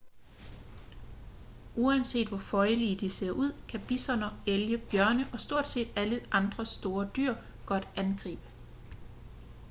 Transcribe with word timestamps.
uanset 1.77 2.27
hvor 2.27 2.37
føjelige 2.37 2.95
de 2.95 3.09
ser 3.09 3.31
ud 3.31 3.51
kan 3.67 3.81
bisoner 3.87 4.41
elge 4.47 4.77
bjørne 4.77 5.25
og 5.33 5.39
stort 5.39 5.67
set 5.67 5.91
alle 5.95 6.65
store 6.65 7.09
dyr 7.15 7.33
godt 7.65 7.87
angribe 7.95 8.49